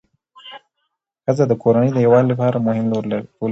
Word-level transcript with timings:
ښځه 1.23 1.43
د 1.47 1.53
کورنۍ 1.63 1.89
د 1.93 1.97
یووالي 2.05 2.27
لپاره 2.31 2.63
مهم 2.67 2.85
رول 2.91 3.05
لري 3.11 3.25